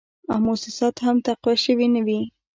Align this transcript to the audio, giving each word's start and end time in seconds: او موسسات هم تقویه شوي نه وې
او 0.31 0.37
موسسات 0.47 0.95
هم 1.05 1.17
تقویه 1.27 1.57
شوي 1.65 1.87
نه 1.95 2.01
وې 2.05 2.21